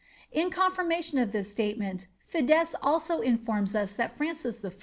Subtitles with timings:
[0.01, 4.71] ^'" In confirmation of this statement, Fiddes also informs us that Francis I.